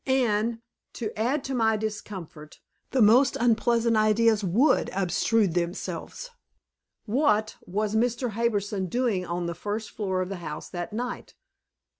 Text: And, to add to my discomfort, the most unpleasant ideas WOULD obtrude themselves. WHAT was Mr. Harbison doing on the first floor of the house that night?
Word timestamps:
And, 0.07 0.61
to 0.93 1.11
add 1.15 1.43
to 1.43 1.53
my 1.53 1.77
discomfort, 1.77 2.59
the 2.89 3.03
most 3.03 3.37
unpleasant 3.39 3.95
ideas 3.95 4.43
WOULD 4.43 4.89
obtrude 4.95 5.53
themselves. 5.53 6.31
WHAT 7.05 7.57
was 7.67 7.93
Mr. 7.93 8.31
Harbison 8.31 8.87
doing 8.87 9.27
on 9.27 9.45
the 9.45 9.53
first 9.53 9.91
floor 9.91 10.23
of 10.23 10.29
the 10.29 10.37
house 10.37 10.69
that 10.69 10.91
night? 10.91 11.35